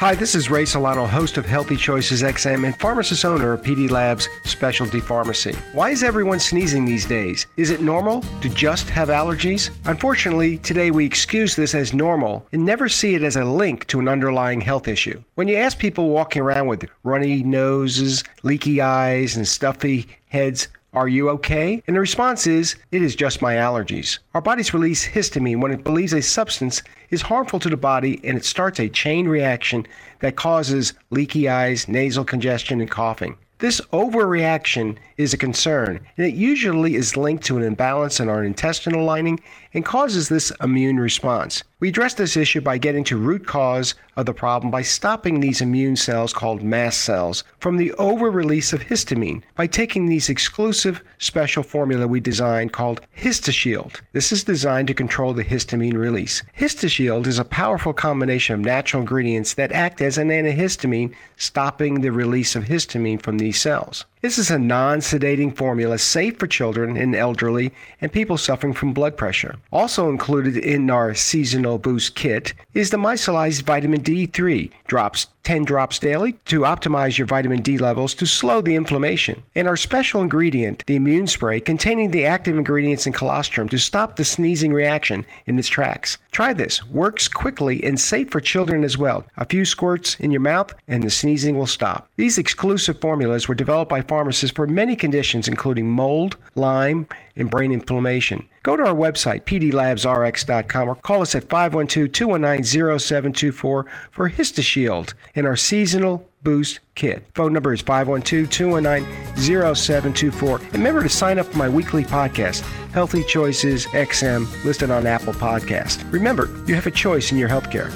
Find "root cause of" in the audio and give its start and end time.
43.16-44.26